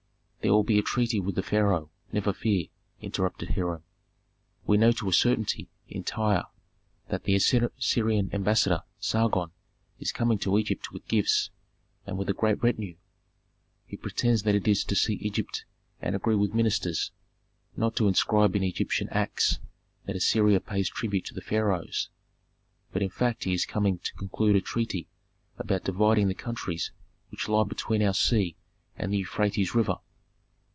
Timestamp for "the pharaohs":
21.35-22.09